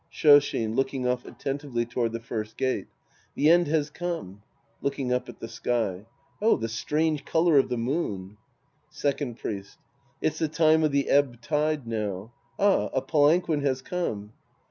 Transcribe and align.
Shoshin 0.11 0.73
{looking 0.75 1.05
off 1.07 1.25
attentively 1.25 1.85
toward 1.85 2.11
the 2.13 2.19
first 2.19 2.57
gate.) 2.57 2.87
The 3.35 3.51
end 3.51 3.67
has 3.67 3.91
come. 3.91 4.41
{Looking 4.81 5.13
up 5.13 5.29
at 5.29 5.37
the 5.39 5.47
sky.) 5.47 6.07
Oh, 6.41 6.55
the 6.57 6.69
strange 6.69 7.23
color 7.23 7.59
of 7.59 7.69
the 7.69 7.77
moon! 7.77 8.37
Second 8.89 9.37
Priest. 9.37 9.77
It's 10.19 10.39
the 10.39 10.47
time 10.47 10.83
of 10.83 10.91
the 10.91 11.07
ebb 11.07 11.39
tide 11.39 11.85
now. 11.85 12.33
Ah, 12.57 12.87
a 12.93 13.01
palanquin 13.03 13.61
has 13.61 13.83
come. 13.83 14.33